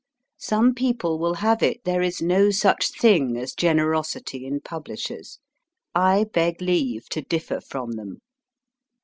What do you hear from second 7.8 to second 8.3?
them.